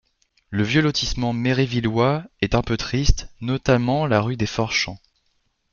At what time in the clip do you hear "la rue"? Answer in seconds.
4.07-4.35